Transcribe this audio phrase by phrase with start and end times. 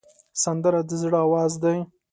[0.43, 1.77] سندره د زړه آواز دی